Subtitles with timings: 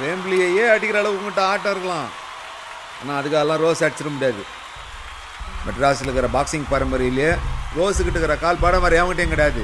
[0.00, 2.08] வேம்பிலியையே அடிக்கிற அளவுக்கு உங்கள்கிட்ட ஆட்டம் இருக்கலாம்.
[3.00, 4.42] ஆனால் அதுக்காகலாம் ரோஸ் அடிச்சிட முடியாது.
[5.66, 7.28] மெட்ராஸில் இருக்கிற பாக்ஸிங் பரம்பரையிலே
[7.76, 9.62] ரோஸுக்கிட்ட இருக்கிற கால் பாடம் மாதிரி அவங்ககிட்டயும் கிடையாது.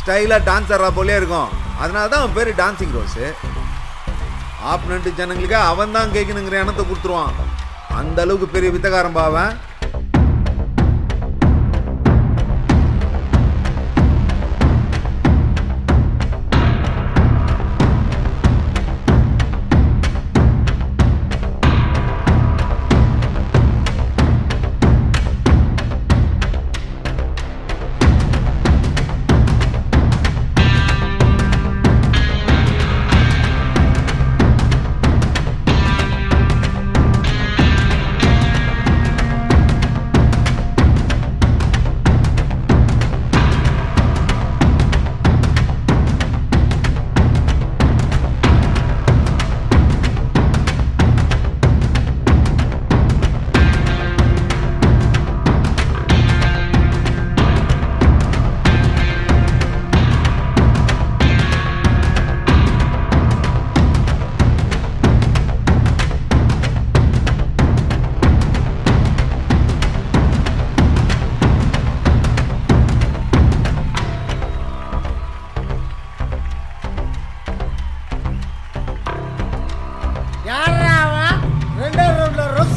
[0.00, 1.52] ஸ்டைலாக டான்ஸ் ஆடுறா போலே இருக்கும்.
[1.82, 3.26] அதனால தான் அவன் பேர் டான்சிங் ரோஸு.
[4.72, 7.34] ஆப்னண்ட்டு ஜனங்களுக்கு அவன் தான் கேட்கணுங்கிற எண்ணத்தை கொடுத்துருவான்.
[7.98, 9.52] அந்த அளவுக்கு பெரிய வித்தகாரம் பாவன்.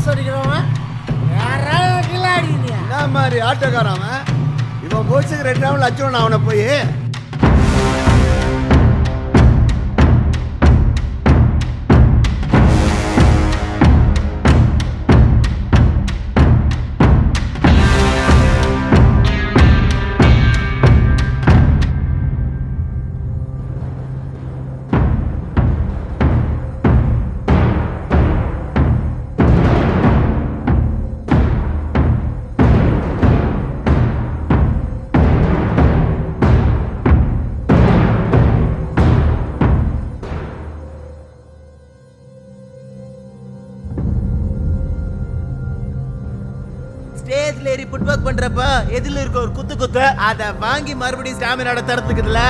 [0.01, 0.67] ரவுண்ட்ல அடிக்கிறவன்
[1.33, 4.05] யாராவது கிளாடி என்ன மாதிரி ஆட்டோக்காரன்
[4.83, 6.63] இவன் போச்சுக்கு ரெண்டு ரவுண்ட் அச்சோன் அவனை போய்.
[47.21, 48.61] ஸ்டேஜ்ல ஏறி புட் பண்றப்ப
[48.97, 52.41] எதில இருக்க ஒரு குத்து குத்து அத வாங்கி மறுபடியும் ஸ்டாமினாட தரத்துக்குதுல.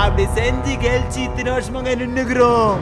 [0.00, 2.74] அப்படி செஞ்சு கழிச்சு இத்தனை வருஷமாங்க நின்னுக்கிறோம்.